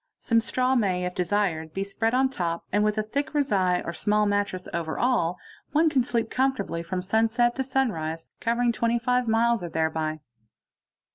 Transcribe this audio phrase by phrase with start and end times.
[0.19, 3.93] Some straw may if desired be spread on top, and with a thick rezai or
[3.93, 5.37] small mattress over all,
[5.73, 10.19] one can sleep com fortably from sunset to sunrise, covering 25 miles or thereby.